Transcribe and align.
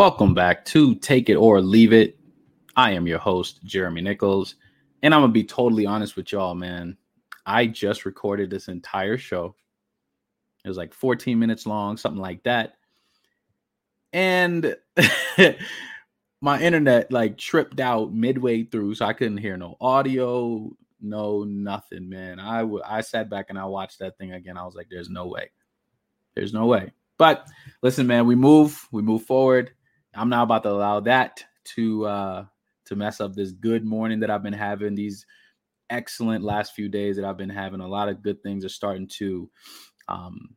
Welcome 0.00 0.32
back 0.32 0.64
to 0.64 0.94
Take 0.94 1.28
It 1.28 1.34
or 1.34 1.60
Leave 1.60 1.92
It. 1.92 2.18
I 2.74 2.92
am 2.92 3.06
your 3.06 3.18
host, 3.18 3.62
Jeremy 3.64 4.00
Nichols, 4.00 4.54
and 5.02 5.14
I'm 5.14 5.20
gonna 5.20 5.30
be 5.30 5.44
totally 5.44 5.84
honest 5.84 6.16
with 6.16 6.32
y'all, 6.32 6.54
man. 6.54 6.96
I 7.44 7.66
just 7.66 8.06
recorded 8.06 8.48
this 8.48 8.68
entire 8.68 9.18
show. 9.18 9.54
It 10.64 10.68
was 10.68 10.78
like 10.78 10.94
14 10.94 11.38
minutes 11.38 11.66
long, 11.66 11.98
something 11.98 12.22
like 12.22 12.42
that. 12.44 12.76
And 14.14 14.74
my 16.40 16.58
internet 16.62 17.12
like 17.12 17.36
tripped 17.36 17.78
out 17.78 18.14
midway 18.14 18.62
through, 18.62 18.94
so 18.94 19.04
I 19.04 19.12
couldn't 19.12 19.36
hear 19.36 19.58
no 19.58 19.76
audio, 19.82 20.74
no 21.02 21.44
nothing, 21.44 22.08
man. 22.08 22.40
I, 22.40 22.60
w- 22.60 22.82
I 22.86 23.02
sat 23.02 23.28
back 23.28 23.50
and 23.50 23.58
I 23.58 23.66
watched 23.66 23.98
that 23.98 24.16
thing 24.16 24.32
again. 24.32 24.56
I 24.56 24.64
was 24.64 24.74
like, 24.74 24.88
there's 24.90 25.10
no 25.10 25.26
way. 25.26 25.50
There's 26.34 26.54
no 26.54 26.64
way. 26.64 26.90
But 27.18 27.46
listen, 27.82 28.06
man, 28.06 28.26
we 28.26 28.34
move, 28.34 28.88
we 28.92 29.02
move 29.02 29.26
forward. 29.26 29.72
I'm 30.14 30.28
not 30.28 30.44
about 30.44 30.62
to 30.64 30.70
allow 30.70 31.00
that 31.00 31.44
to 31.76 32.06
uh 32.06 32.44
to 32.86 32.96
mess 32.96 33.20
up 33.20 33.34
this 33.34 33.52
good 33.52 33.84
morning 33.84 34.20
that 34.20 34.30
I've 34.30 34.42
been 34.42 34.52
having, 34.52 34.94
these 34.94 35.26
excellent 35.90 36.44
last 36.44 36.74
few 36.74 36.88
days 36.88 37.16
that 37.16 37.24
I've 37.24 37.36
been 37.36 37.50
having. 37.50 37.80
A 37.80 37.88
lot 37.88 38.08
of 38.08 38.22
good 38.22 38.42
things 38.42 38.64
are 38.64 38.70
starting 38.70 39.06
to 39.18 39.50
um 40.08 40.56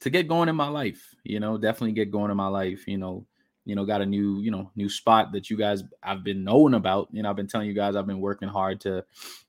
to 0.00 0.10
get 0.10 0.28
going 0.28 0.48
in 0.48 0.56
my 0.56 0.68
life, 0.68 1.14
you 1.24 1.40
know, 1.40 1.56
definitely 1.56 1.92
get 1.92 2.10
going 2.10 2.30
in 2.30 2.36
my 2.36 2.48
life, 2.48 2.86
you 2.88 2.98
know, 2.98 3.24
you 3.64 3.76
know, 3.76 3.84
got 3.84 4.02
a 4.02 4.06
new, 4.06 4.40
you 4.40 4.50
know, 4.50 4.70
new 4.74 4.88
spot 4.88 5.32
that 5.32 5.48
you 5.48 5.56
guys 5.56 5.84
I've 6.02 6.24
been 6.24 6.42
knowing 6.44 6.74
about. 6.74 7.08
You 7.12 7.22
know, 7.22 7.30
I've 7.30 7.36
been 7.36 7.46
telling 7.46 7.68
you 7.68 7.74
guys 7.74 7.94
I've 7.94 8.06
been 8.06 8.20
working 8.20 8.48
hard 8.48 8.80
to 8.82 9.04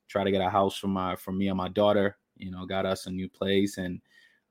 try 0.07 0.23
to 0.23 0.31
get 0.31 0.41
a 0.41 0.50
house 0.50 0.78
for 0.78 0.88
my 0.88 1.16
for 1.16 1.31
me 1.31 1.47
and 1.47 1.57
my 1.57 1.69
daughter, 1.69 2.17
you 2.38 2.52
know, 2.52 2.66
got 2.66 2.85
us 2.85 3.07
a 3.07 3.11
new 3.11 3.28
place 3.28 3.78
and 3.78 4.00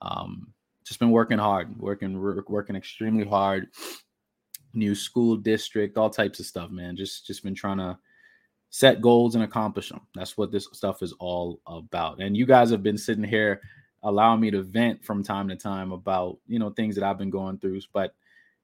um 0.02 0.52
just 0.84 0.98
been 0.98 1.12
working 1.12 1.38
hard, 1.38 1.78
working 1.78 2.20
working 2.20 2.76
extremely 2.76 3.24
hard 3.24 3.68
new 4.74 4.94
school 4.94 5.36
district, 5.36 5.96
all 5.96 6.10
types 6.10 6.40
of 6.40 6.46
stuff, 6.46 6.70
man. 6.70 6.96
Just 6.96 7.26
just 7.26 7.42
been 7.42 7.54
trying 7.54 7.78
to 7.78 7.98
set 8.70 9.02
goals 9.02 9.34
and 9.34 9.44
accomplish 9.44 9.90
them. 9.90 10.00
That's 10.14 10.36
what 10.36 10.50
this 10.50 10.68
stuff 10.72 11.02
is 11.02 11.12
all 11.18 11.60
about. 11.66 12.20
And 12.20 12.36
you 12.36 12.46
guys 12.46 12.70
have 12.70 12.82
been 12.82 12.98
sitting 12.98 13.24
here 13.24 13.60
allowing 14.02 14.40
me 14.40 14.50
to 14.50 14.62
vent 14.62 15.04
from 15.04 15.22
time 15.22 15.48
to 15.48 15.56
time 15.56 15.92
about, 15.92 16.38
you 16.46 16.58
know, 16.58 16.70
things 16.70 16.94
that 16.96 17.04
I've 17.04 17.18
been 17.18 17.30
going 17.30 17.58
through, 17.58 17.80
but 17.92 18.14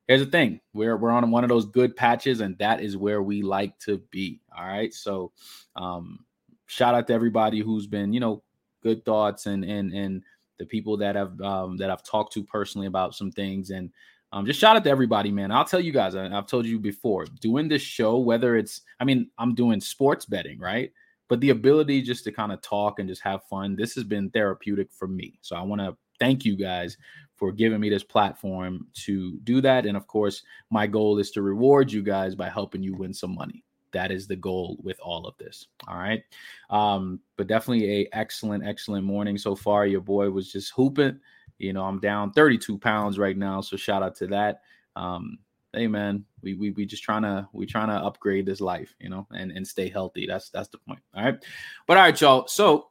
here's 0.06 0.24
the 0.24 0.30
thing. 0.30 0.60
We're 0.72 0.96
we're 0.96 1.10
on 1.10 1.30
one 1.30 1.44
of 1.44 1.50
those 1.50 1.66
good 1.66 1.94
patches 1.94 2.40
and 2.40 2.56
that 2.58 2.80
is 2.80 2.96
where 2.96 3.22
we 3.22 3.42
like 3.42 3.78
to 3.80 3.98
be. 4.10 4.40
All 4.56 4.66
right? 4.66 4.92
So, 4.92 5.32
um 5.76 6.24
shout 6.66 6.94
out 6.94 7.06
to 7.06 7.14
everybody 7.14 7.60
who's 7.60 7.86
been, 7.86 8.12
you 8.12 8.20
know, 8.20 8.42
good 8.82 9.04
thoughts 9.04 9.46
and 9.46 9.64
and 9.64 9.92
and 9.92 10.22
the 10.58 10.66
people 10.66 10.96
that 10.98 11.16
have 11.16 11.40
um, 11.40 11.76
that 11.76 11.90
I've 11.90 12.02
talked 12.02 12.32
to 12.34 12.42
personally 12.44 12.86
about 12.86 13.14
some 13.14 13.30
things 13.30 13.70
and 13.70 13.90
um, 14.32 14.46
just 14.46 14.60
shout 14.60 14.76
out 14.76 14.84
to 14.84 14.90
everybody, 14.90 15.30
man. 15.30 15.50
I'll 15.50 15.64
tell 15.64 15.80
you 15.80 15.92
guys, 15.92 16.14
I, 16.14 16.26
I've 16.26 16.46
told 16.46 16.66
you 16.66 16.78
before, 16.78 17.24
doing 17.40 17.68
this 17.68 17.82
show, 17.82 18.18
whether 18.18 18.56
it's, 18.56 18.82
I 19.00 19.04
mean, 19.04 19.30
I'm 19.38 19.54
doing 19.54 19.80
sports 19.80 20.26
betting, 20.26 20.58
right? 20.58 20.92
But 21.28 21.40
the 21.40 21.50
ability 21.50 22.02
just 22.02 22.24
to 22.24 22.32
kind 22.32 22.52
of 22.52 22.60
talk 22.62 22.98
and 22.98 23.08
just 23.08 23.22
have 23.22 23.44
fun, 23.44 23.76
this 23.76 23.94
has 23.94 24.04
been 24.04 24.30
therapeutic 24.30 24.88
for 24.92 25.08
me. 25.08 25.38
So 25.42 25.56
I 25.56 25.62
want 25.62 25.80
to 25.80 25.96
thank 26.18 26.44
you 26.44 26.56
guys 26.56 26.96
for 27.36 27.52
giving 27.52 27.80
me 27.80 27.88
this 27.88 28.02
platform 28.02 28.86
to 29.04 29.38
do 29.44 29.60
that. 29.60 29.86
And 29.86 29.96
of 29.96 30.06
course, 30.06 30.42
my 30.70 30.86
goal 30.86 31.18
is 31.18 31.30
to 31.32 31.42
reward 31.42 31.92
you 31.92 32.02
guys 32.02 32.34
by 32.34 32.48
helping 32.48 32.82
you 32.82 32.94
win 32.94 33.14
some 33.14 33.34
money. 33.34 33.62
That 33.92 34.10
is 34.10 34.26
the 34.26 34.36
goal 34.36 34.76
with 34.82 34.98
all 35.00 35.26
of 35.26 35.36
this. 35.38 35.68
All 35.86 35.96
right. 35.96 36.22
Um, 36.68 37.20
but 37.36 37.46
definitely 37.46 38.02
a 38.02 38.08
excellent, 38.12 38.66
excellent 38.66 39.04
morning 39.04 39.38
so 39.38 39.54
far. 39.54 39.86
Your 39.86 40.00
boy 40.00 40.30
was 40.30 40.52
just 40.52 40.72
hooping. 40.74 41.18
You 41.58 41.72
know, 41.72 41.84
I'm 41.84 42.00
down 42.00 42.32
32 42.32 42.78
pounds 42.78 43.18
right 43.18 43.36
now, 43.36 43.60
so 43.60 43.76
shout 43.76 44.02
out 44.02 44.14
to 44.16 44.26
that. 44.28 44.62
Um, 44.96 45.38
hey 45.72 45.86
man, 45.86 46.24
we 46.42 46.54
we 46.54 46.70
we 46.70 46.86
just 46.86 47.02
trying 47.02 47.22
to 47.22 47.48
we 47.52 47.66
trying 47.66 47.88
to 47.88 47.94
upgrade 47.94 48.46
this 48.46 48.60
life, 48.60 48.94
you 49.00 49.08
know, 49.08 49.26
and 49.32 49.52
and 49.52 49.66
stay 49.66 49.88
healthy. 49.88 50.26
That's 50.26 50.50
that's 50.50 50.68
the 50.68 50.78
point. 50.78 51.00
All 51.14 51.24
right, 51.24 51.44
but 51.86 51.96
all 51.96 52.02
right, 52.02 52.20
y'all. 52.20 52.46
So 52.46 52.88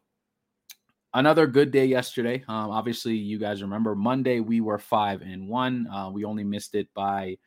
another 1.14 1.48
good 1.48 1.72
day 1.72 1.86
yesterday. 1.86 2.44
Um, 2.48 2.70
obviously, 2.70 3.16
you 3.16 3.40
guys 3.40 3.62
remember 3.62 3.96
Monday 3.96 4.40
we 4.40 4.62
were 4.62 4.80
five 4.80 5.22
and 5.22 5.48
one. 5.48 5.88
Uh, 5.88 6.10
we 6.12 6.24
only 6.24 6.44
missed 6.44 6.76
it 6.76 6.88
by 6.94 7.38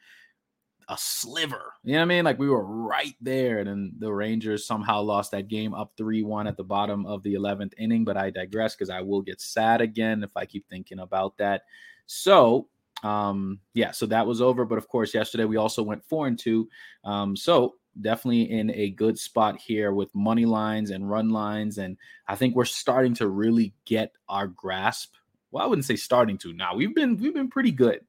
a 0.90 0.96
sliver. 0.98 1.74
You 1.84 1.92
know 1.92 1.98
what 2.00 2.02
I 2.02 2.06
mean? 2.06 2.24
Like 2.24 2.38
we 2.38 2.48
were 2.48 2.64
right 2.64 3.14
there. 3.20 3.60
And 3.60 3.68
then 3.68 3.92
the 3.98 4.12
Rangers 4.12 4.66
somehow 4.66 5.00
lost 5.00 5.30
that 5.30 5.46
game 5.46 5.72
up 5.72 5.92
3 5.96 6.24
1 6.24 6.48
at 6.48 6.56
the 6.56 6.64
bottom 6.64 7.06
of 7.06 7.22
the 7.22 7.34
11th 7.34 7.72
inning. 7.78 8.04
But 8.04 8.16
I 8.16 8.30
digress 8.30 8.74
because 8.74 8.90
I 8.90 9.00
will 9.00 9.22
get 9.22 9.40
sad 9.40 9.80
again 9.80 10.24
if 10.24 10.36
I 10.36 10.44
keep 10.44 10.68
thinking 10.68 10.98
about 10.98 11.38
that. 11.38 11.62
So, 12.06 12.66
um, 13.04 13.60
yeah, 13.72 13.92
so 13.92 14.04
that 14.06 14.26
was 14.26 14.42
over. 14.42 14.64
But 14.64 14.78
of 14.78 14.88
course, 14.88 15.14
yesterday 15.14 15.44
we 15.44 15.56
also 15.56 15.82
went 15.84 16.04
4 16.04 16.26
and 16.26 16.38
2. 16.38 16.68
Um, 17.04 17.36
so 17.36 17.76
definitely 18.00 18.50
in 18.50 18.70
a 18.72 18.90
good 18.90 19.16
spot 19.16 19.60
here 19.60 19.92
with 19.92 20.12
money 20.12 20.44
lines 20.44 20.90
and 20.90 21.08
run 21.08 21.30
lines. 21.30 21.78
And 21.78 21.96
I 22.26 22.34
think 22.34 22.56
we're 22.56 22.64
starting 22.64 23.14
to 23.14 23.28
really 23.28 23.74
get 23.84 24.12
our 24.28 24.48
grasp. 24.48 25.14
Well, 25.52 25.64
I 25.64 25.68
wouldn't 25.68 25.86
say 25.86 25.96
starting 25.96 26.36
to 26.38 26.52
now. 26.52 26.74
We've 26.74 26.94
been 26.94 27.16
we've 27.16 27.34
been 27.34 27.48
pretty 27.48 27.72
good 27.72 28.00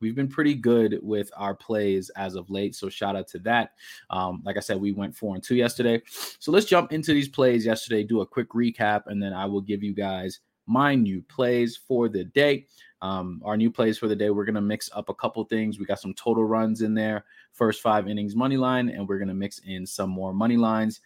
we've 0.00 0.14
been 0.14 0.28
pretty 0.28 0.54
good 0.54 0.98
with 1.02 1.30
our 1.36 1.54
plays 1.54 2.10
as 2.16 2.34
of 2.34 2.50
late. 2.50 2.74
So 2.74 2.88
shout 2.88 3.16
out 3.16 3.28
to 3.28 3.38
that. 3.40 3.72
Um, 4.10 4.42
like 4.44 4.56
I 4.56 4.60
said, 4.60 4.80
we 4.80 4.92
went 4.92 5.16
four 5.16 5.34
and 5.34 5.42
two 5.42 5.56
yesterday. 5.56 6.02
So 6.38 6.52
let's 6.52 6.66
jump 6.66 6.92
into 6.92 7.12
these 7.12 7.28
plays 7.28 7.64
yesterday, 7.64 8.02
do 8.02 8.20
a 8.20 8.26
quick 8.26 8.50
recap, 8.50 9.04
and 9.06 9.22
then 9.22 9.32
I 9.32 9.46
will 9.46 9.60
give 9.60 9.82
you 9.82 9.94
guys 9.94 10.40
my 10.66 10.94
new 10.94 11.22
plays 11.22 11.76
for 11.76 12.08
the 12.08 12.24
day. 12.24 12.66
Um, 13.02 13.40
our 13.44 13.56
new 13.56 13.70
plays 13.70 13.98
for 13.98 14.08
the 14.08 14.16
day, 14.16 14.30
we're 14.30 14.44
going 14.44 14.54
to 14.54 14.60
mix 14.60 14.90
up 14.94 15.08
a 15.08 15.14
couple 15.14 15.44
things. 15.44 15.78
We 15.78 15.84
got 15.84 16.00
some 16.00 16.14
total 16.14 16.44
runs 16.44 16.82
in 16.82 16.94
there, 16.94 17.24
first 17.52 17.82
five 17.82 18.08
innings 18.08 18.34
money 18.34 18.56
line, 18.56 18.88
and 18.88 19.06
we're 19.06 19.18
going 19.18 19.28
to 19.28 19.34
mix 19.34 19.60
in 19.60 19.86
some 19.86 20.10
more 20.10 20.32
money 20.32 20.56
lines 20.56 21.00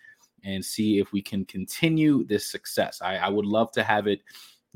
and 0.45 0.65
see 0.65 0.99
if 0.99 1.12
we 1.12 1.21
can 1.21 1.45
continue 1.45 2.25
this 2.25 2.47
success. 2.47 3.03
I, 3.03 3.17
I 3.17 3.29
would 3.29 3.45
love 3.45 3.71
to 3.73 3.83
have 3.83 4.06
it 4.06 4.23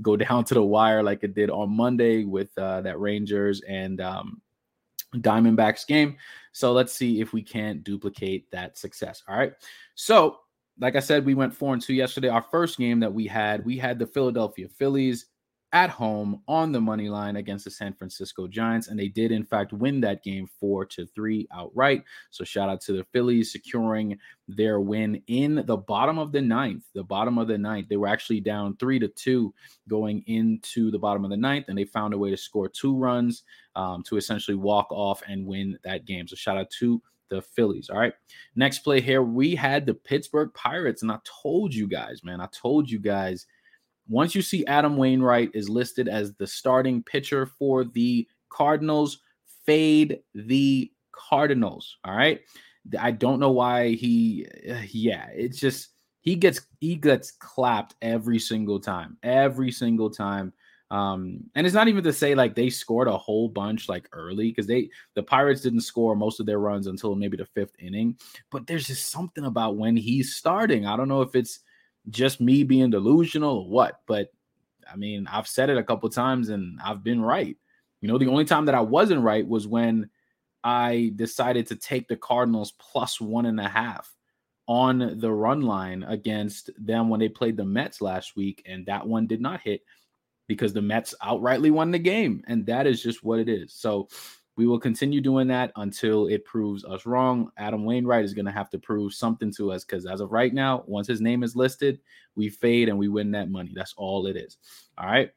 go 0.03 0.17
down 0.17 0.45
to 0.45 0.55
the 0.55 0.63
wire 0.63 1.03
like 1.03 1.23
it 1.23 1.35
did 1.35 1.51
on 1.51 1.71
Monday 1.71 2.25
with 2.25 2.57
uh, 2.59 2.81
that 2.83 2.99
Rangers 2.99 3.61
and 3.69 4.01
um, 4.01 4.41
Diamondbacks 5.17 5.87
game. 5.87 6.17
So 6.53 6.73
let's 6.73 6.93
see 6.93 7.21
if 7.21 7.33
we 7.33 7.43
can't 7.43 7.85
duplicate 7.85 8.51
that 8.51 8.79
success. 8.79 9.23
All 9.29 9.37
right. 9.37 9.53
So, 9.95 10.39
like 10.81 10.97
I 10.97 11.01
said, 11.01 11.25
we 11.25 11.35
went 11.35 11.55
four 11.55 11.73
and 11.73 11.83
two 11.83 11.95
yesterday. 11.95 12.29
Our 12.29 12.43
first 12.43 12.79
game 12.79 12.99
that 13.01 13.13
we 13.13 13.27
had, 13.27 13.65
we 13.65 13.79
had 13.79 13.99
the 13.99 14.07
Philadelphia 14.07 14.69
Phillies 14.69 15.27
at 15.75 15.91
home 15.91 16.41
on 16.47 16.71
the 16.71 16.81
money 16.81 17.09
line 17.09 17.35
against 17.35 17.65
the 17.65 17.71
San 17.71 17.93
Francisco 17.93 18.47
Giants, 18.47 18.87
and 18.87 18.99
they 18.99 19.09
did 19.09 19.33
in 19.33 19.45
fact 19.45 19.73
win 19.73 20.01
that 20.01 20.23
game 20.23 20.49
four 20.61 20.87
to 20.87 21.05
three 21.05 21.49
outright. 21.53 22.05
So 22.31 22.45
shout 22.45 22.69
out 22.69 22.81
to 22.83 22.93
the 22.93 23.05
Phillies 23.13 23.51
securing 23.51 24.17
their 24.47 24.79
win 24.79 25.21
in 25.27 25.65
the 25.67 25.77
bottom 25.77 26.17
of 26.17 26.31
the 26.31 26.41
ninth. 26.41 26.85
The 26.95 27.03
bottom 27.03 27.39
of 27.39 27.49
the 27.49 27.59
ninth, 27.59 27.89
they 27.89 27.97
were 27.97 28.07
actually 28.07 28.41
down 28.41 28.77
three 28.77 29.01
to 29.01 29.09
two 29.09 29.53
going 29.89 30.23
into 30.29 30.93
the 30.93 30.99
bottom 30.99 31.25
of 31.25 31.31
the 31.31 31.37
ninth, 31.37 31.67
and 31.69 31.77
they 31.77 31.85
found 31.85 32.15
a 32.15 32.19
way 32.19 32.31
to 32.31 32.37
score 32.37 32.69
two 32.69 32.97
runs 32.97 33.43
um, 33.75 34.05
to 34.05 34.17
essentially 34.17 34.57
walk 34.57 34.87
off 34.93 35.25
and 35.27 35.45
win 35.45 35.77
that 35.83 36.05
game. 36.05 36.29
So 36.29 36.37
shout 36.37 36.57
out 36.57 36.71
to 36.79 37.03
the 37.31 37.43
Phillies. 37.43 37.91
All 37.91 37.99
right. 37.99 38.15
Next 38.55 38.81
play 38.81 39.01
here, 39.01 39.23
we 39.23 39.57
had 39.57 39.87
the 39.87 39.95
Pittsburgh 39.95 40.55
Pirates, 40.55 41.03
and 41.03 41.11
I 41.11 41.19
told 41.25 41.75
you 41.75 41.89
guys, 41.89 42.23
man, 42.23 42.41
I 42.41 42.47
told 42.53 42.89
you 42.89 43.01
guys 43.01 43.49
once 44.09 44.35
you 44.35 44.43
see 44.43 44.67
Adam 44.67 44.97
Wainwright 44.97 45.51
is 45.55 45.69
listed 45.69 46.09
as 46.09 46.35
the 46.35 46.47
starting 46.47 47.03
pitcher 47.03 47.47
for 47.47 47.85
the 47.85 48.27
Cardinals, 48.49 49.21
fade 49.65 50.21
the 50.35 50.91
Cardinals. 51.13 51.97
All 52.05 52.17
right. 52.17 52.41
I 52.99 53.13
don't 53.13 53.41
know 53.41 53.51
why 53.51 53.93
he, 53.93 54.47
yeah, 54.91 55.29
it's 55.33 55.59
just 55.59 55.89
he 56.21 56.37
gets 56.37 56.61
he 56.81 56.97
gets 56.97 57.31
clapped 57.31 57.95
every 58.03 58.39
single 58.39 58.81
time, 58.81 59.17
every 59.23 59.71
single 59.71 60.11
time. 60.11 60.53
Um, 60.91 61.41
and 61.55 61.67
it's 61.67 61.75
not 61.75 61.89
even 61.89 62.05
to 62.05 62.13
say 62.13 62.35
like 62.35 62.55
they 62.55 62.71
scored 62.71 63.09
a 63.09 63.17
whole 63.17 63.49
bunch 63.49 63.89
like 63.89 64.09
early 64.13 64.49
because 64.51 64.67
they 64.67 64.91
the 65.15 65.23
Pirates 65.23 65.63
didn't 65.63 65.81
score 65.81 66.15
most 66.15 66.41
of 66.41 66.47
their 66.47 66.59
runs 66.59 66.87
until 66.87 67.15
maybe 67.15 67.37
the 67.37 67.47
fifth 67.47 67.75
inning. 67.79 68.19
But 68.51 68.67
there's 68.67 68.87
just 68.87 69.11
something 69.11 69.45
about 69.45 69.77
when 69.77 69.97
he's 69.97 70.37
starting. 70.37 70.87
I 70.87 70.97
don't 70.97 71.09
know 71.09 71.23
if 71.23 71.35
it's 71.35 71.61
just 72.11 72.41
me 72.41 72.65
being 72.65 72.91
delusional 72.91 73.59
or 73.59 73.69
what, 73.69 74.01
but 74.07 74.33
I 74.91 74.97
mean, 74.97 75.27
I've 75.31 75.49
said 75.49 75.71
it 75.71 75.79
a 75.79 75.85
couple 75.85 76.09
times 76.11 76.49
and 76.49 76.79
I've 76.85 77.03
been 77.03 77.21
right. 77.21 77.57
You 78.01 78.09
know, 78.09 78.19
the 78.19 78.29
only 78.29 78.45
time 78.45 78.67
that 78.67 78.75
I 78.75 78.81
wasn't 78.81 79.23
right 79.23 79.47
was 79.47 79.67
when 79.67 80.11
I 80.63 81.13
decided 81.17 81.67
to 81.69 81.77
take 81.77 82.09
the 82.09 82.17
Cardinals 82.17 82.73
plus 82.73 83.21
one 83.21 83.47
and 83.47 83.61
a 83.61 83.69
half 83.69 84.15
on 84.67 85.19
the 85.19 85.31
run 85.31 85.61
line 85.63 86.03
against 86.03 86.71
them 86.79 87.09
when 87.09 87.21
they 87.21 87.29
played 87.29 87.57
the 87.57 87.65
Mets 87.65 88.01
last 88.01 88.35
week, 88.37 88.63
and 88.67 88.87
that 88.87 89.07
one 89.07 89.27
did 89.27 89.41
not 89.41 89.61
hit 89.61 89.83
because 90.47 90.73
the 90.73 90.83
Mets 90.83 91.15
outrightly 91.23 91.71
won 91.71 91.91
the 91.91 91.99
game, 91.99 92.43
and 92.47 92.65
that 92.67 92.87
is 92.87 93.03
just 93.03 93.23
what 93.23 93.39
it 93.39 93.49
is. 93.49 93.73
So 93.73 94.09
we 94.57 94.67
will 94.67 94.79
continue 94.79 95.21
doing 95.21 95.49
that 95.49 95.73
until 95.77 96.27
it 96.27 96.45
proves 96.45 96.85
us 96.85 97.07
wrong. 97.07 97.51
Adam 97.57 97.85
Wainwright 97.85 98.25
is 98.25 98.35
going 98.35 98.45
to 98.45 98.53
have 98.53 98.71
to 98.71 98.79
prove 98.79 99.13
something 99.13 99.53
to 99.53 99.73
us 99.73 99.85
because 99.85 100.07
as 100.07 100.21
of 100.21 100.31
right 100.31 100.55
now, 100.55 100.85
once 100.87 101.07
his 101.07 101.21
name 101.21 101.43
is 101.43 101.57
listed, 101.57 102.01
we 102.37 102.49
fade 102.49 102.89
and 102.89 102.99
we 102.99 103.09
win 103.09 103.33
that 103.33 103.51
money. 103.51 103.73
That's 103.75 103.95
all 103.97 104.27
it 104.27 104.37
is. 104.37 104.59
All 104.97 105.07
right. 105.07 105.31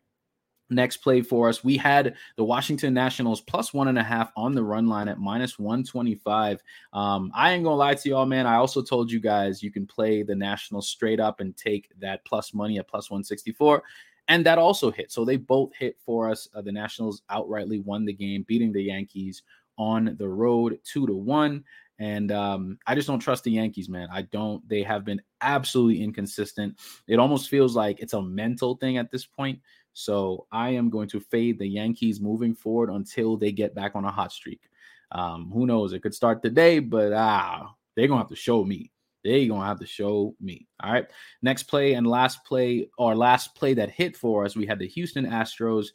Next 0.70 0.98
play 0.98 1.22
for 1.22 1.48
us, 1.48 1.64
we 1.64 1.78
had 1.78 2.16
the 2.36 2.44
Washington 2.44 2.94
Nationals 2.94 3.40
plus 3.40 3.74
one 3.74 3.88
and 3.88 3.98
a 3.98 4.04
half 4.04 4.34
on 4.36 4.54
the 4.54 4.64
run 4.64 4.88
line 4.88 5.08
at 5.08 5.18
minus 5.18 5.58
125. 5.58 6.62
Um, 6.92 7.32
I 7.34 7.54
ain't 7.54 7.64
gonna 7.64 7.78
lie 7.78 7.94
to 7.94 8.10
y'all, 8.10 8.26
man. 8.26 8.46
I 8.46 8.56
also 8.56 8.82
told 8.82 9.10
you 9.10 9.22
guys 9.22 9.64
you 9.64 9.72
can 9.72 9.88
play 9.88 10.24
the 10.24 10.36
Nationals 10.36 10.90
straight 10.90 11.22
up 11.22 11.40
and 11.40 11.56
take 11.56 11.90
that 12.00 12.26
plus 12.26 12.54
money 12.54 12.80
at 12.80 12.88
plus 12.90 13.10
164 13.10 13.82
and 14.28 14.46
that 14.46 14.58
also 14.58 14.92
hit. 14.92 15.12
So 15.12 15.24
they 15.24 15.38
both 15.38 15.74
hit 15.76 15.98
for 16.06 16.30
us. 16.30 16.48
Uh, 16.54 16.62
the 16.62 16.72
Nationals 16.72 17.22
outrightly 17.32 17.84
won 17.84 18.06
the 18.06 18.14
game, 18.14 18.46
beating 18.48 18.72
the 18.72 18.84
Yankees 18.84 19.44
on 19.78 20.16
the 20.18 20.28
road 20.28 20.80
two 20.84 21.08
to 21.08 21.14
one. 21.14 21.64
And 22.00 22.32
um, 22.32 22.78
I 22.86 22.94
just 22.94 23.08
don't 23.08 23.20
trust 23.20 23.44
the 23.44 23.52
Yankees, 23.52 23.90
man. 23.90 24.08
I 24.12 24.24
don't. 24.24 24.68
They 24.70 24.84
have 24.84 25.04
been 25.04 25.22
absolutely 25.42 26.04
inconsistent. 26.04 26.78
It 27.08 27.18
almost 27.18 27.50
feels 27.50 27.76
like 27.76 28.00
it's 28.00 28.14
a 28.14 28.22
mental 28.22 28.76
thing 28.76 28.98
at 28.98 29.10
this 29.10 29.26
point. 29.26 29.60
So 29.94 30.46
I 30.52 30.70
am 30.70 30.92
going 30.92 31.10
to 31.10 31.20
fade 31.20 31.58
the 31.58 31.68
Yankees 31.68 32.22
moving 32.22 32.54
forward 32.54 32.92
until 32.92 33.36
they 33.36 33.52
get 33.52 33.74
back 33.74 33.96
on 33.96 34.06
a 34.06 34.12
hot 34.12 34.32
streak. 34.32 34.62
Um, 35.12 35.50
who 35.52 35.66
knows? 35.66 35.94
It 35.94 36.04
could 36.04 36.14
start 36.14 36.44
today, 36.44 36.78
but 36.80 37.14
ah, 37.14 37.74
they're 37.96 38.08
gonna 38.08 38.20
have 38.20 38.30
to 38.30 38.36
show 38.36 38.64
me 38.64 38.92
they're 39.24 39.48
gonna 39.48 39.66
have 39.66 39.80
to 39.80 39.86
show 39.86 40.36
me. 40.40 40.68
All 40.82 40.92
right. 40.92 41.06
Next 41.42 41.64
play 41.64 41.94
and 41.94 42.08
last 42.08 42.44
play, 42.46 42.90
or 42.98 43.16
last 43.16 43.56
play 43.56 43.74
that 43.74 43.90
hit 43.90 44.16
for 44.16 44.46
us, 44.46 44.56
we 44.56 44.66
had 44.66 44.80
the 44.80 44.88
Houston 44.88 45.26
Astros 45.26 45.88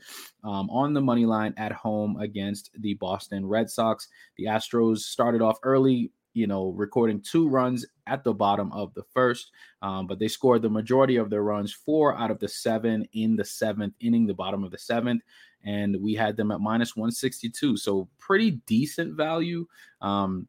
um, 0.44 0.68
on 0.70 0.92
the 0.92 1.00
money 1.00 1.26
line 1.26 1.54
at 1.56 1.72
home 1.72 2.16
against 2.18 2.70
the 2.80 2.94
Boston 2.94 3.46
Red 3.46 3.70
Sox. 3.70 4.08
The 4.36 4.46
Astros 4.46 4.98
started 4.98 5.40
off 5.40 5.58
early, 5.62 6.12
you 6.34 6.46
know, 6.46 6.70
recording 6.70 7.20
two 7.20 7.48
runs 7.48 7.86
at 8.06 8.24
the 8.24 8.34
bottom 8.34 8.72
of 8.72 8.92
the 8.94 9.04
first, 9.14 9.50
um, 9.82 10.06
but 10.06 10.18
they 10.18 10.28
scored 10.28 10.62
the 10.62 10.70
majority 10.70 11.16
of 11.16 11.30
their 11.30 11.42
runs, 11.42 11.72
four 11.72 12.16
out 12.18 12.30
of 12.30 12.38
the 12.38 12.48
seven 12.48 13.06
in 13.12 13.36
the 13.36 13.44
seventh 13.44 13.94
inning, 14.00 14.26
the 14.26 14.34
bottom 14.34 14.64
of 14.64 14.70
the 14.70 14.78
seventh. 14.78 15.22
And 15.64 15.96
we 16.00 16.14
had 16.14 16.36
them 16.36 16.50
at 16.50 16.60
minus 16.60 16.96
162. 16.96 17.76
So 17.76 18.08
pretty 18.18 18.62
decent 18.66 19.16
value. 19.16 19.64
Um, 20.00 20.48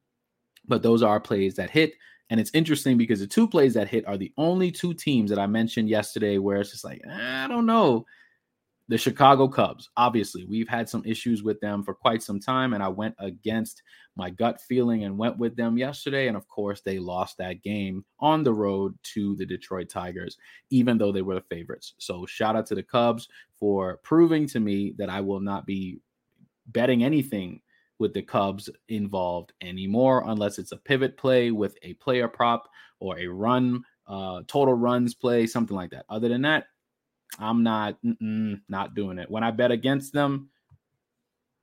but 0.67 0.81
those 0.81 1.03
are 1.03 1.19
plays 1.19 1.55
that 1.55 1.69
hit. 1.69 1.93
And 2.33 2.39
it's 2.39 2.49
interesting 2.55 2.97
because 2.97 3.19
the 3.19 3.27
two 3.27 3.47
plays 3.47 3.75
that 3.75 3.87
hit 3.87 4.07
are 4.07 4.17
the 4.17 4.33
only 4.39 4.71
two 4.71 4.95
teams 4.95 5.29
that 5.29 5.37
I 5.37 5.45
mentioned 5.45 5.87
yesterday 5.87 6.39
where 6.39 6.59
it's 6.59 6.71
just 6.71 6.83
like, 6.83 6.99
eh, 7.07 7.43
I 7.45 7.47
don't 7.47 7.67
know. 7.67 8.07
The 8.87 8.97
Chicago 8.97 9.47
Cubs, 9.47 9.91
obviously, 9.97 10.43
we've 10.43 10.67
had 10.67 10.89
some 10.89 11.03
issues 11.05 11.43
with 11.43 11.59
them 11.59 11.83
for 11.83 11.93
quite 11.93 12.23
some 12.23 12.39
time. 12.39 12.73
And 12.73 12.81
I 12.81 12.87
went 12.87 13.13
against 13.19 13.83
my 14.15 14.31
gut 14.31 14.59
feeling 14.61 15.03
and 15.03 15.15
went 15.15 15.37
with 15.37 15.55
them 15.55 15.77
yesterday. 15.77 16.27
And 16.27 16.35
of 16.35 16.47
course, 16.47 16.81
they 16.81 16.97
lost 16.97 17.37
that 17.37 17.61
game 17.61 18.03
on 18.19 18.41
the 18.41 18.53
road 18.55 18.97
to 19.13 19.35
the 19.35 19.45
Detroit 19.45 19.89
Tigers, 19.89 20.35
even 20.71 20.97
though 20.97 21.11
they 21.11 21.21
were 21.21 21.35
the 21.35 21.55
favorites. 21.55 21.93
So 21.99 22.25
shout 22.25 22.55
out 22.55 22.65
to 22.65 22.73
the 22.73 22.81
Cubs 22.81 23.27
for 23.59 23.97
proving 23.97 24.47
to 24.47 24.59
me 24.59 24.95
that 24.97 25.11
I 25.11 25.21
will 25.21 25.39
not 25.39 25.67
be 25.67 25.99
betting 26.65 27.03
anything 27.03 27.61
with 27.99 28.13
the 28.13 28.21
Cubs 28.21 28.69
involved 28.89 29.53
anymore, 29.61 30.23
unless 30.27 30.59
it's 30.59 30.71
a 30.71 30.77
pivot 30.77 31.17
play 31.17 31.51
with 31.51 31.77
a 31.83 31.93
player 31.95 32.27
prop 32.27 32.69
or 32.99 33.17
a 33.19 33.27
run, 33.27 33.83
uh, 34.07 34.41
total 34.47 34.73
runs 34.73 35.13
play, 35.13 35.47
something 35.47 35.75
like 35.75 35.91
that. 35.91 36.05
Other 36.09 36.29
than 36.29 36.41
that, 36.41 36.65
I'm 37.39 37.63
not 37.63 37.97
not 38.03 38.95
doing 38.95 39.17
it. 39.17 39.29
When 39.29 39.43
I 39.43 39.51
bet 39.51 39.71
against 39.71 40.13
them, 40.13 40.49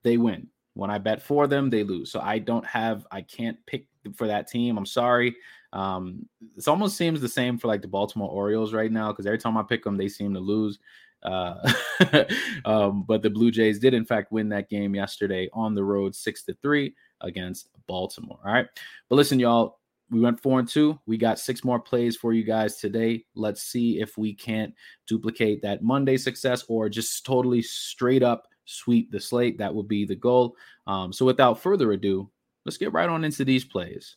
they 0.03 0.17
win. 0.17 0.49
When 0.75 0.91
I 0.91 0.99
bet 0.99 1.23
for 1.23 1.47
them, 1.47 1.69
they 1.69 1.83
lose. 1.83 2.11
So 2.11 2.21
I 2.21 2.39
don't 2.39 2.67
have, 2.67 3.07
I 3.11 3.23
can't 3.23 3.59
pick 3.67 3.87
for 4.15 4.27
that 4.27 4.49
team. 4.49 4.79
I'm 4.79 4.87
sorry. 4.87 5.37
Um, 5.73 6.27
it 6.57 6.67
almost 6.67 6.97
seems 6.97 7.21
the 7.21 7.29
same 7.29 7.59
for 7.59 7.69
like 7.69 7.83
the 7.83 7.89
Baltimore 7.89 8.31
Orioles 8.31 8.73
right 8.73 8.91
now 8.91 9.13
because 9.13 9.27
every 9.27 9.39
time 9.39 9.57
I 9.57 9.63
pick 9.63 9.85
them, 9.85 9.97
they 9.97 10.09
seem 10.09 10.35
to 10.35 10.41
lose. 10.41 10.79
Uh, 11.23 11.73
um, 12.65 13.05
but 13.07 13.23
the 13.23 13.31
Blue 13.31 13.51
Jays 13.51 13.79
did, 13.79 13.95
in 13.95 14.05
fact, 14.05 14.33
win 14.33 14.49
that 14.49 14.69
game 14.69 14.95
yesterday 14.95 15.49
on 15.53 15.75
the 15.75 15.85
road, 15.85 16.15
six 16.15 16.43
to 16.45 16.57
three 16.63 16.95
against 17.21 17.69
Baltimore. 17.87 18.39
All 18.45 18.53
right. 18.53 18.67
But 19.09 19.17
listen, 19.17 19.39
y'all, 19.39 19.79
we 20.11 20.21
went 20.21 20.41
four 20.41 20.59
and 20.59 20.69
two. 20.69 20.99
We 21.07 21.17
got 21.17 21.39
six 21.39 21.63
more 21.63 21.79
plays 21.79 22.17
for 22.17 22.33
you 22.33 22.43
guys 22.43 22.77
today. 22.77 23.25
Let's 23.35 23.63
see 23.63 24.01
if 24.01 24.19
we 24.19 24.35
can't 24.35 24.75
duplicate 25.07 25.63
that 25.63 25.83
Monday 25.83 26.17
success 26.17 26.65
or 26.69 26.89
just 26.89 27.25
totally 27.25 27.63
straight 27.63 28.23
up 28.23 28.47
sweep 28.71 29.11
the 29.11 29.21
slate. 29.21 29.59
That 29.59 29.75
would 29.75 29.89
be 29.89 30.05
the 30.05 30.17
goal. 30.17 30.57
Um, 30.87 31.13
so 31.13 31.25
without 31.27 31.61
further 31.61 31.93
ado, 31.93 32.31
let's 32.65 32.77
get 32.77 32.93
right 32.93 33.09
on 33.09 33.25
into 33.25 33.45
these 33.45 33.65
plays. 33.65 34.17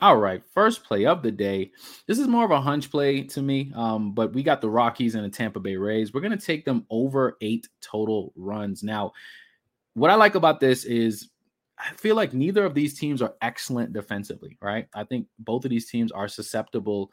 All 0.00 0.16
right, 0.16 0.42
first 0.54 0.84
play 0.84 1.04
of 1.04 1.22
the 1.22 1.32
day. 1.32 1.72
This 2.06 2.18
is 2.18 2.28
more 2.28 2.44
of 2.44 2.52
a 2.52 2.60
hunch 2.60 2.90
play 2.90 3.22
to 3.24 3.42
me, 3.42 3.72
um, 3.74 4.14
but 4.14 4.32
we 4.32 4.42
got 4.42 4.60
the 4.60 4.70
Rockies 4.70 5.14
and 5.14 5.24
the 5.24 5.28
Tampa 5.28 5.60
Bay 5.60 5.76
Rays. 5.76 6.14
We're 6.14 6.22
going 6.22 6.38
to 6.38 6.46
take 6.46 6.64
them 6.64 6.86
over 6.90 7.36
eight 7.40 7.68
total 7.82 8.32
runs. 8.36 8.82
Now, 8.82 9.12
what 9.94 10.10
I 10.10 10.14
like 10.14 10.36
about 10.36 10.60
this 10.60 10.84
is 10.84 11.28
I 11.78 11.92
feel 11.94 12.14
like 12.14 12.34
neither 12.34 12.64
of 12.64 12.74
these 12.74 12.98
teams 12.98 13.22
are 13.22 13.34
excellent 13.42 13.92
defensively, 13.92 14.56
right? 14.60 14.86
I 14.94 15.04
think 15.04 15.26
both 15.38 15.64
of 15.64 15.70
these 15.70 15.90
teams 15.90 16.12
are 16.12 16.28
susceptible 16.28 17.12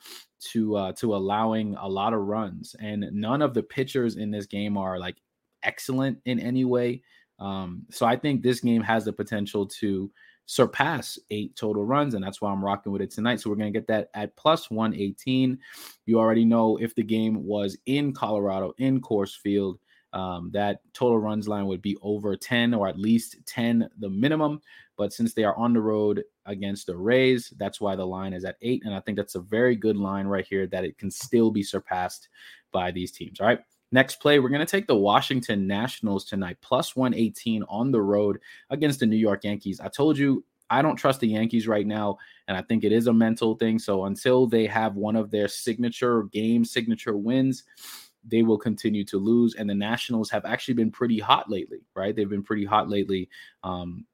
to 0.52 0.76
uh, 0.76 0.92
to 0.94 1.16
allowing 1.16 1.76
a 1.76 1.88
lot 1.88 2.14
of 2.14 2.22
runs, 2.22 2.76
and 2.80 3.06
none 3.12 3.42
of 3.42 3.54
the 3.54 3.64
pitchers 3.64 4.18
in 4.18 4.32
this 4.32 4.46
game 4.46 4.78
are 4.78 5.00
like 5.00 5.18
excellent 5.64 6.20
in 6.26 6.40
any 6.40 6.66
way. 6.66 7.02
Um, 7.40 7.86
so 7.92 8.06
I 8.06 8.16
think 8.16 8.42
this 8.42 8.60
game 8.60 8.82
has 8.82 9.06
the 9.06 9.14
potential 9.14 9.66
to 9.80 10.12
surpass 10.48 11.20
eight 11.30 11.56
total 11.56 11.86
runs, 11.86 12.16
and 12.16 12.24
that's 12.24 12.42
why 12.42 12.52
I'm 12.52 12.64
rocking 12.64 12.92
with 12.92 13.02
it 13.02 13.12
tonight. 13.12 13.40
So 13.40 13.50
we're 13.50 13.58
going 13.58 13.72
to 13.72 13.80
get 13.80 13.88
that 13.88 14.10
at 14.16 14.36
plus 14.36 14.72
118. 14.72 15.60
You 16.06 16.20
already 16.20 16.46
know 16.46 16.78
if 16.78 16.96
the 16.96 17.04
game 17.04 17.46
was 17.46 17.78
in 17.86 18.14
Colorado, 18.14 18.74
in 18.80 19.00
Coors 19.02 19.36
Field, 19.38 19.78
um, 20.14 20.50
that 20.54 20.80
total 20.94 21.20
runs 21.20 21.48
line 21.48 21.68
would 21.68 21.82
be 21.82 21.98
over 22.02 22.36
10 22.36 22.74
or 22.74 22.88
at 22.88 22.98
least 22.98 23.38
10, 23.46 23.90
the 24.00 24.10
minimum. 24.10 24.62
But 24.96 25.14
since 25.14 25.34
they 25.34 25.44
are 25.44 25.56
on 25.58 25.74
the 25.74 25.82
road 25.82 26.24
against 26.46 26.88
the 26.88 26.98
Rays, 26.98 27.54
that's 27.58 27.80
why 27.80 27.96
the 27.96 28.08
line 28.08 28.34
is 28.34 28.46
at 28.46 28.56
eight. 28.62 28.84
And 28.86 28.96
I 28.96 29.02
think 29.02 29.18
that's 29.18 29.36
a 29.36 29.42
very 29.42 29.76
good 29.76 29.98
line 29.98 30.26
right 30.26 30.48
here 30.48 30.66
that 30.68 30.86
it 30.86 30.98
can 30.98 31.12
still 31.12 31.52
be 31.52 31.62
surpassed 31.62 32.30
by 32.72 32.90
these 32.90 33.12
teams. 33.12 33.40
All 33.40 33.48
right. 33.48 33.60
Next 33.92 34.18
play, 34.18 34.40
we're 34.40 34.50
going 34.50 34.60
to 34.60 34.66
take 34.66 34.88
the 34.88 34.96
Washington 34.96 35.66
Nationals 35.66 36.26
tonight, 36.26 36.58
plus 36.62 36.96
118 36.96 37.64
on 37.70 37.92
the 37.92 38.02
road 38.02 38.40
against 38.70 39.00
the 39.00 39.06
New 39.06 39.18
York 39.18 39.44
Yankees. 39.44 39.80
I 39.80 39.88
told 39.88 40.18
you 40.18 40.44
I 40.70 40.82
don't 40.82 40.98
trust 40.98 41.22
the 41.22 41.30
Yankees 41.30 41.68
right 41.68 41.88
now, 41.88 42.18
and 42.48 42.58
I 42.58 42.62
think 42.62 42.84
it 42.84 42.92
is 42.92 43.08
a 43.08 43.14
mental 43.14 43.56
thing. 43.56 43.80
So 43.80 44.06
until 44.06 44.48
they 44.48 44.66
have 44.68 44.96
one 44.96 45.16
of 45.16 45.32
their 45.32 45.48
signature 45.48 46.24
game 46.24 46.66
signature 46.66 47.18
wins, 47.18 47.64
they 48.26 48.44
will 48.44 48.58
continue 48.58 49.06
to 49.06 49.18
lose. 49.18 49.56
And 49.56 49.70
the 49.70 49.76
Nationals 49.76 50.30
have 50.32 50.44
actually 50.44 50.74
been 50.74 50.92
pretty 50.92 51.20
hot 51.20 51.50
lately, 51.50 51.80
right? 51.96 52.14
They've 52.14 52.30
been 52.30 52.44
pretty 52.44 52.66
hot 52.66 52.90
lately. 52.90 53.30
Um, 53.64 54.06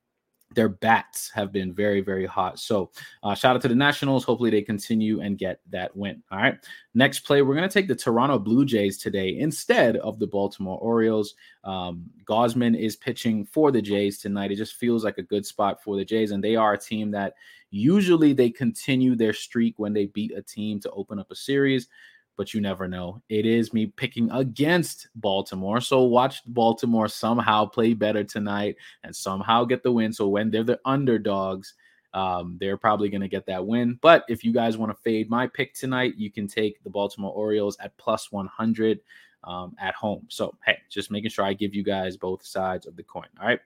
their 0.55 0.69
bats 0.69 1.29
have 1.31 1.51
been 1.51 1.73
very, 1.73 2.01
very 2.01 2.25
hot. 2.25 2.59
So, 2.59 2.91
uh, 3.23 3.35
shout 3.35 3.55
out 3.55 3.61
to 3.63 3.67
the 3.67 3.75
Nationals. 3.75 4.23
Hopefully, 4.23 4.49
they 4.49 4.61
continue 4.61 5.21
and 5.21 5.37
get 5.37 5.59
that 5.69 5.95
win. 5.95 6.23
All 6.31 6.39
right. 6.39 6.57
Next 6.93 7.21
play, 7.21 7.41
we're 7.41 7.55
going 7.55 7.67
to 7.67 7.73
take 7.73 7.87
the 7.87 7.95
Toronto 7.95 8.37
Blue 8.37 8.65
Jays 8.65 8.97
today 8.97 9.37
instead 9.37 9.97
of 9.97 10.19
the 10.19 10.27
Baltimore 10.27 10.77
Orioles. 10.79 11.35
Um, 11.63 12.05
Gausman 12.25 12.77
is 12.77 12.95
pitching 12.95 13.45
for 13.45 13.71
the 13.71 13.81
Jays 13.81 14.19
tonight. 14.19 14.51
It 14.51 14.57
just 14.57 14.75
feels 14.75 15.03
like 15.03 15.17
a 15.17 15.23
good 15.23 15.45
spot 15.45 15.83
for 15.83 15.95
the 15.95 16.05
Jays, 16.05 16.31
and 16.31 16.43
they 16.43 16.55
are 16.55 16.73
a 16.73 16.79
team 16.79 17.11
that 17.11 17.33
usually 17.71 18.33
they 18.33 18.51
continue 18.51 19.15
their 19.15 19.33
streak 19.33 19.73
when 19.77 19.93
they 19.93 20.05
beat 20.05 20.31
a 20.35 20.41
team 20.41 20.79
to 20.79 20.91
open 20.91 21.19
up 21.19 21.31
a 21.31 21.35
series 21.35 21.87
but 22.37 22.53
you 22.53 22.61
never 22.61 22.87
know. 22.87 23.21
It 23.29 23.45
is 23.45 23.73
me 23.73 23.87
picking 23.87 24.29
against 24.31 25.07
Baltimore. 25.15 25.81
So 25.81 26.03
watch 26.03 26.41
Baltimore 26.45 27.07
somehow 27.07 27.65
play 27.65 27.93
better 27.93 28.23
tonight 28.23 28.75
and 29.03 29.15
somehow 29.15 29.65
get 29.65 29.83
the 29.83 29.91
win. 29.91 30.13
So 30.13 30.27
when 30.27 30.51
they're 30.51 30.63
the 30.63 30.79
underdogs, 30.85 31.73
um, 32.13 32.57
they're 32.59 32.77
probably 32.77 33.09
going 33.09 33.21
to 33.21 33.27
get 33.27 33.45
that 33.47 33.65
win. 33.65 33.97
But 34.01 34.23
if 34.27 34.43
you 34.43 34.53
guys 34.53 34.77
want 34.77 34.91
to 34.91 35.01
fade 35.01 35.29
my 35.29 35.47
pick 35.47 35.73
tonight, 35.73 36.13
you 36.15 36.31
can 36.31 36.47
take 36.47 36.83
the 36.83 36.89
Baltimore 36.89 37.33
Orioles 37.33 37.77
at 37.79 37.97
plus 37.97 38.31
100 38.31 38.99
um, 39.43 39.75
at 39.79 39.95
home. 39.95 40.25
So, 40.29 40.55
hey, 40.65 40.77
just 40.89 41.11
making 41.11 41.31
sure 41.31 41.45
I 41.45 41.53
give 41.53 41.73
you 41.73 41.83
guys 41.83 42.17
both 42.17 42.45
sides 42.45 42.85
of 42.85 42.95
the 42.95 43.03
coin. 43.03 43.27
All 43.39 43.47
right. 43.47 43.59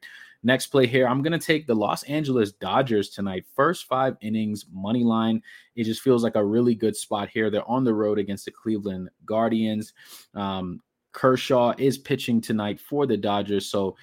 Next 0.44 0.68
play 0.68 0.86
here, 0.86 1.08
I'm 1.08 1.24
going 1.24 1.38
to 1.38 1.46
take 1.46 1.66
the 1.66 1.76
Los 1.76 2.04
Angeles 2.04 2.52
Dodgers 2.52 3.10
tonight. 3.10 3.46
First 3.56 3.86
five 3.86 4.16
innings, 4.22 4.66
money 4.72 5.04
line. 5.04 5.42
It 5.76 5.86
just 5.86 6.02
feels 6.02 6.24
like 6.24 6.36
a 6.36 6.46
really 6.46 6.76
good 6.76 6.96
spot 6.96 7.30
here. 7.30 7.50
They're 7.50 7.68
on 7.70 7.84
the 7.84 7.94
road 7.94 8.20
against 8.20 8.46
the 8.46 8.52
Cleveland 8.52 9.10
Guardians. 9.26 9.94
Um, 10.36 10.82
Kershaw 11.12 11.74
is 11.80 11.98
pitching 11.98 12.40
tonight 12.40 12.80
for 12.80 13.08
the 13.08 13.18
Dodgers. 13.18 13.66
So 13.66 13.96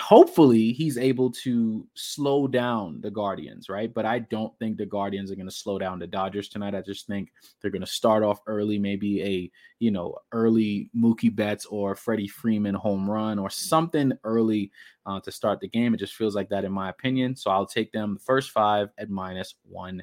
hopefully 0.00 0.72
he's 0.72 0.96
able 0.96 1.30
to 1.30 1.86
slow 1.94 2.46
down 2.46 3.00
the 3.00 3.10
Guardians, 3.10 3.68
right? 3.68 3.92
But 3.92 4.06
I 4.06 4.20
don't 4.20 4.56
think 4.58 4.76
the 4.76 4.86
Guardians 4.86 5.30
are 5.30 5.36
going 5.36 5.48
to 5.48 5.54
slow 5.54 5.78
down 5.78 5.98
the 5.98 6.06
Dodgers 6.06 6.48
tonight. 6.48 6.74
I 6.74 6.80
just 6.80 7.06
think 7.06 7.32
they're 7.60 7.70
going 7.70 7.80
to 7.82 7.86
start 7.86 8.22
off 8.22 8.40
early, 8.46 8.78
maybe 8.78 9.22
a 9.22 9.50
you 9.78 9.90
know 9.90 10.16
early 10.32 10.90
Mookie 10.96 11.34
Betts 11.34 11.66
or 11.66 11.94
Freddie 11.94 12.28
Freeman 12.28 12.74
home 12.74 13.08
run 13.08 13.38
or 13.38 13.50
something 13.50 14.12
early 14.24 14.72
uh, 15.06 15.20
to 15.20 15.30
start 15.30 15.60
the 15.60 15.68
game. 15.68 15.94
It 15.94 15.98
just 16.00 16.14
feels 16.14 16.34
like 16.34 16.48
that 16.48 16.64
in 16.64 16.72
my 16.72 16.88
opinion. 16.88 17.36
So 17.36 17.50
I'll 17.50 17.66
take 17.66 17.92
them 17.92 18.14
the 18.14 18.20
first 18.20 18.50
five 18.50 18.90
at 18.98 19.10
minus 19.10 19.54
one. 19.68 20.02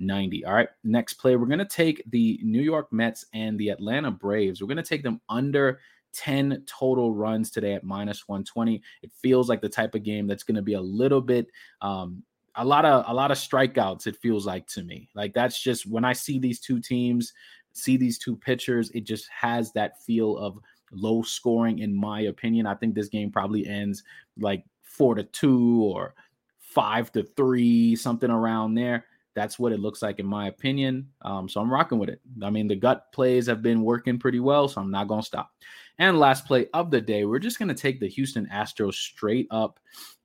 90. 0.00 0.44
All 0.44 0.54
right. 0.54 0.68
Next 0.84 1.14
play, 1.14 1.34
we're 1.34 1.46
going 1.46 1.58
to 1.58 1.64
take 1.64 2.04
the 2.10 2.38
New 2.44 2.62
York 2.62 2.92
Mets 2.92 3.24
and 3.34 3.58
the 3.58 3.70
Atlanta 3.70 4.12
Braves. 4.12 4.60
We're 4.60 4.68
going 4.68 4.76
to 4.76 4.82
take 4.84 5.02
them 5.02 5.20
under 5.28 5.80
10 6.14 6.64
total 6.66 7.14
runs 7.14 7.50
today 7.50 7.74
at 7.74 7.84
minus 7.84 8.26
120. 8.26 8.82
It 9.02 9.10
feels 9.22 9.48
like 9.48 9.60
the 9.60 9.68
type 9.68 9.94
of 9.94 10.02
game 10.02 10.26
that's 10.26 10.42
going 10.42 10.56
to 10.56 10.62
be 10.62 10.74
a 10.74 10.80
little 10.80 11.20
bit 11.20 11.46
um, 11.82 12.22
a 12.58 12.64
lot 12.64 12.84
of 12.84 13.04
a 13.06 13.14
lot 13.14 13.30
of 13.30 13.38
strikeouts 13.38 14.06
it 14.06 14.16
feels 14.16 14.44
like 14.44 14.66
to 14.66 14.82
me. 14.82 15.08
Like 15.14 15.32
that's 15.32 15.62
just 15.62 15.86
when 15.86 16.04
I 16.04 16.12
see 16.12 16.38
these 16.38 16.58
two 16.58 16.80
teams, 16.80 17.32
see 17.72 17.96
these 17.96 18.18
two 18.18 18.36
pitchers, 18.36 18.90
it 18.90 19.04
just 19.04 19.28
has 19.28 19.72
that 19.72 20.02
feel 20.02 20.36
of 20.36 20.58
low 20.90 21.22
scoring 21.22 21.78
in 21.78 21.94
my 21.94 22.22
opinion. 22.22 22.66
I 22.66 22.74
think 22.74 22.94
this 22.94 23.08
game 23.08 23.30
probably 23.30 23.66
ends 23.66 24.02
like 24.38 24.64
4 24.82 25.14
to 25.16 25.24
2 25.24 25.82
or 25.82 26.14
5 26.58 27.12
to 27.12 27.22
3, 27.22 27.96
something 27.96 28.30
around 28.30 28.74
there. 28.74 29.06
That's 29.34 29.58
what 29.58 29.72
it 29.72 29.80
looks 29.80 30.02
like 30.02 30.18
in 30.18 30.26
my 30.26 30.48
opinion. 30.48 31.08
Um, 31.22 31.48
so 31.48 31.60
I'm 31.60 31.72
rocking 31.72 31.98
with 31.98 32.08
it. 32.08 32.20
I 32.42 32.50
mean, 32.50 32.66
the 32.66 32.74
gut 32.74 33.12
plays 33.12 33.46
have 33.46 33.62
been 33.62 33.82
working 33.82 34.18
pretty 34.18 34.40
well, 34.40 34.66
so 34.66 34.80
I'm 34.80 34.90
not 34.90 35.06
going 35.06 35.20
to 35.20 35.26
stop. 35.26 35.52
And 35.98 36.18
last 36.18 36.46
play 36.46 36.66
of 36.74 36.90
the 36.90 37.00
day, 37.00 37.24
we're 37.24 37.38
just 37.38 37.58
going 37.58 37.68
to 37.68 37.74
take 37.74 37.98
the 37.98 38.08
Houston 38.08 38.46
Astros 38.52 38.94
straight 38.94 39.48
up 39.50 39.80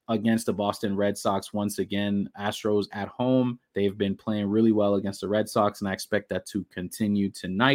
against 0.09 0.45
the 0.45 0.53
Boston 0.53 0.95
Red 0.95 1.17
Sox 1.17 1.53
once 1.53 1.79
again. 1.79 2.29
Astros 2.39 2.87
at 2.91 3.07
home. 3.07 3.59
They've 3.73 3.97
been 3.97 4.15
playing 4.15 4.47
really 4.47 4.71
well 4.71 4.95
against 4.95 5.21
the 5.21 5.27
Red 5.27 5.49
Sox, 5.49 5.81
and 5.81 5.89
I 5.89 5.93
expect 5.93 6.29
that 6.29 6.45
to 6.47 6.63
continue 6.65 7.29
tonight. 7.29 7.71